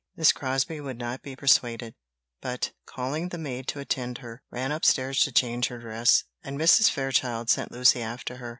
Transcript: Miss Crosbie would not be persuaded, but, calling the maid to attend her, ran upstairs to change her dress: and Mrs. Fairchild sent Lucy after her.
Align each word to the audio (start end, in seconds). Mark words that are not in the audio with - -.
Miss 0.15 0.31
Crosbie 0.31 0.81
would 0.81 0.97
not 0.97 1.21
be 1.21 1.35
persuaded, 1.35 1.93
but, 2.41 2.71
calling 2.87 3.29
the 3.29 3.37
maid 3.37 3.67
to 3.67 3.79
attend 3.79 4.17
her, 4.17 4.41
ran 4.49 4.71
upstairs 4.71 5.19
to 5.19 5.31
change 5.31 5.67
her 5.67 5.77
dress: 5.77 6.23
and 6.43 6.57
Mrs. 6.59 6.89
Fairchild 6.89 7.51
sent 7.51 7.71
Lucy 7.71 8.01
after 8.01 8.37
her. 8.37 8.49